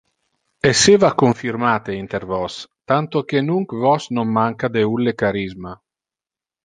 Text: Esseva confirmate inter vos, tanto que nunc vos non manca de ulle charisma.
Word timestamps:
Esseva 0.69 1.09
confirmate 1.23 1.97
inter 2.03 2.25
vos, 2.31 2.55
tanto 2.93 3.23
que 3.29 3.45
nunc 3.51 3.77
vos 3.85 4.03
non 4.15 4.27
manca 4.39 4.67
de 4.75 4.83
ulle 4.95 5.13
charisma. 5.21 5.73